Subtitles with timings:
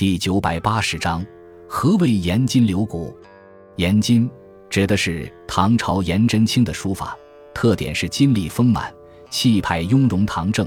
[0.00, 1.22] 第九百八十章，
[1.68, 3.14] 何谓颜筋流骨？
[3.76, 4.30] 颜筋
[4.70, 7.14] 指的是唐朝颜真卿的书法，
[7.52, 8.90] 特点是金丽丰满，
[9.28, 10.66] 气派雍容堂正；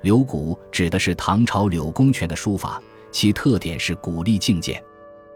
[0.00, 2.82] 流骨指的是唐朝柳公权的书法，
[3.12, 4.82] 其特点是骨力劲健。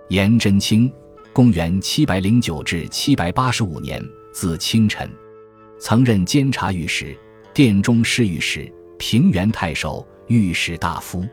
[0.08, 0.92] 颜真卿，
[1.32, 5.08] 公元七百零九至七百八十五年，字清晨，
[5.78, 7.16] 曾任监察御史、
[7.54, 8.68] 殿中侍御史、
[8.98, 11.24] 平原太守、御史大夫。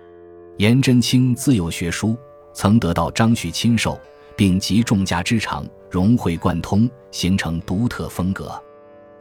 [0.58, 2.16] 颜真卿自幼学书，
[2.54, 4.00] 曾得到张旭亲授，
[4.36, 8.52] 并集众家之长，融会贯通，形成独特风格。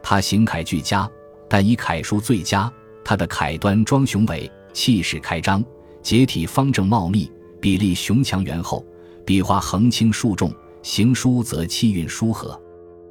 [0.03, 1.09] 他行楷俱佳，
[1.49, 2.71] 但以楷书最佳。
[3.03, 5.63] 他的楷端庄雄伟，气势开张，
[6.03, 7.29] 结体方正茂密，
[7.59, 8.85] 笔力雄强圆厚，
[9.25, 12.57] 笔画横轻竖重，行书则气韵舒和。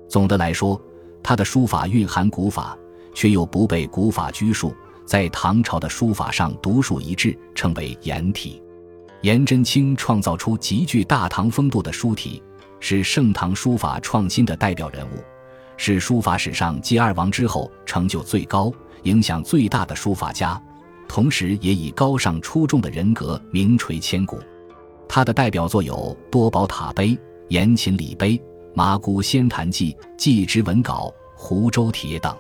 [0.09, 0.81] 总的来说，
[1.25, 2.79] 他的书法蕴含古法，
[3.15, 4.73] 却又不被古法拘束。
[5.05, 8.63] 在唐朝的书法上独树一帜，称为颜体。
[9.23, 12.43] 颜真卿创造出极具大唐风度的书体，
[12.81, 15.23] 是盛唐书法创新的代表人物，
[15.77, 18.73] 是书法史上继二王之后成就最高、
[19.05, 20.61] 影响最大的书法家，
[21.07, 24.41] 同时也以高尚出众的人格名垂千古。
[25.09, 25.95] 他的代表作有
[26.31, 27.09] 《多宝塔碑》
[27.49, 28.31] 《颜勤礼碑》
[28.75, 32.33] 《麻姑仙坛记》《祭侄文稿》《湖州帖》等。《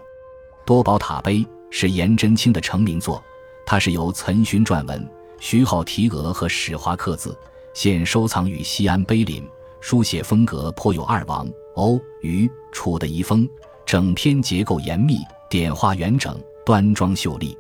[0.65, 1.37] 多宝塔碑》
[1.75, 3.21] 是颜真卿的成名作，
[3.65, 5.09] 它是由岑勋撰文，
[5.41, 7.37] 徐浩题额和史华刻字，
[7.73, 9.43] 现收藏于西安碑林。
[9.81, 13.49] 书写风格颇有二王、欧、虞、楚的遗风，
[13.87, 15.17] 整篇结构严密，
[15.49, 17.59] 点画圆整，端庄秀丽。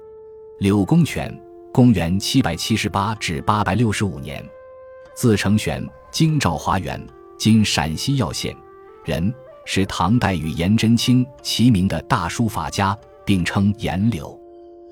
[0.59, 1.35] 柳公权，
[1.73, 4.47] 公元七百七十八至八百六十五年，
[5.15, 7.05] 字承玄，京兆华园
[7.39, 8.55] （今陕西耀县）
[9.05, 12.97] 人，是唐代与颜真卿齐名的大书法家。
[13.25, 14.39] 并称颜柳，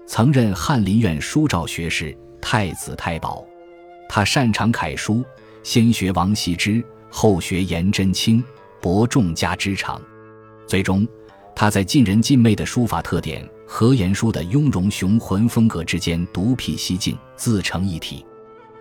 [0.06, 3.45] 曾任翰林院书照学士、太子太保。
[4.09, 5.25] 他擅长楷书，
[5.62, 8.42] 先学王羲之，后学颜真卿，
[8.81, 10.01] 博众家之长。
[10.67, 11.06] 最终，
[11.55, 18.24] 他在尽人尽媚的书法特点和颜书的雍容雄浑风格之间独辟蹊径，自成一体。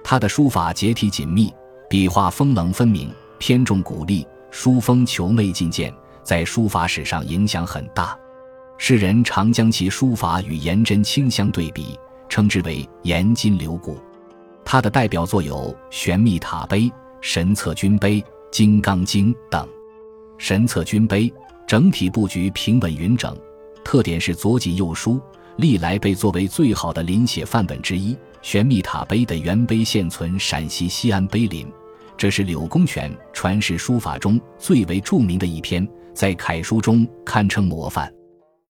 [0.04, 1.54] 他的书法结体紧密，
[1.90, 5.94] 笔画锋棱分明，偏重古丽，书风遒媚劲健，
[6.24, 8.18] 在书法史上影响很大。
[8.81, 14.00] 世人常将其书法与颜真卿相对比，称之为“颜金流骨”。
[14.63, 15.56] 他的代表作有
[15.91, 16.79] 《玄秘塔碑》
[17.19, 19.67] 《神策军碑》《金刚经》等。
[20.38, 21.23] 《神策军碑》
[21.67, 23.38] 整体布局平稳匀整，
[23.84, 25.19] 特点是左紧右疏，
[25.57, 28.13] 历来被作为最好的临写范本之一。
[28.41, 31.67] 《玄秘塔碑》的原碑现存陕西西安碑林，
[32.16, 38.09] 这是柳公权传世书法中最为著名的一篇，在楷书中堪称模范。